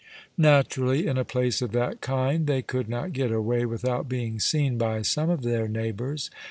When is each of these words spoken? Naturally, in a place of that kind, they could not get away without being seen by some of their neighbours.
Naturally, 0.39 1.05
in 1.05 1.19
a 1.19 1.23
place 1.23 1.61
of 1.61 1.73
that 1.73 2.01
kind, 2.01 2.47
they 2.47 2.63
could 2.63 2.89
not 2.89 3.13
get 3.13 3.31
away 3.31 3.67
without 3.67 4.09
being 4.09 4.39
seen 4.39 4.79
by 4.79 5.03
some 5.03 5.29
of 5.29 5.43
their 5.43 5.67
neighbours. 5.67 6.31